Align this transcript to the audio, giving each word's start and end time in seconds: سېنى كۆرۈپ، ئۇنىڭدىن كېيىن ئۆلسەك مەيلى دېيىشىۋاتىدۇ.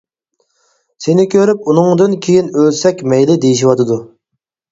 سېنى 1.05 1.25
كۆرۈپ، 1.33 1.67
ئۇنىڭدىن 1.73 2.17
كېيىن 2.27 2.49
ئۆلسەك 2.61 3.05
مەيلى 3.13 3.35
دېيىشىۋاتىدۇ. 3.45 3.99